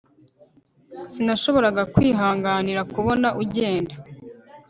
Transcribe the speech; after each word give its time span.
Sinashoboraga 1.13 1.83
kwihanganira 1.93 2.81
kubona 2.93 3.27
ugenda 3.41 3.95